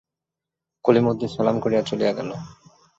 কলিমদ্দি 0.85 1.27
সেলাম 1.27 1.55
করিয়া 1.63 1.81
চলিয়া 1.89 2.11
গেল। 2.17 2.29